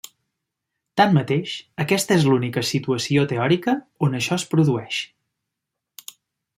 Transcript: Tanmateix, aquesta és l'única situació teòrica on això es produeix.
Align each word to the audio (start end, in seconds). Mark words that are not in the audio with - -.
Tanmateix, 1.01 1.53
aquesta 1.85 2.17
és 2.21 2.25
l'única 2.31 2.65
situació 2.71 3.27
teòrica 3.35 3.77
on 4.09 4.21
això 4.23 4.41
es 4.41 4.49
produeix. 4.55 5.03